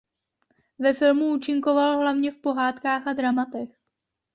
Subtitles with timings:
[0.79, 3.69] Ve filmu účinkoval hlavně v pohádkách a dramatech.